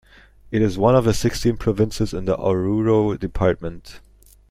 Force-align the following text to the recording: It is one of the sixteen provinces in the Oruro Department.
It 0.49 0.63
is 0.63 0.79
one 0.79 0.95
of 0.95 1.05
the 1.05 1.13
sixteen 1.13 1.57
provinces 1.57 2.11
in 2.11 2.25
the 2.25 2.35
Oruro 2.35 3.19
Department. 3.19 3.99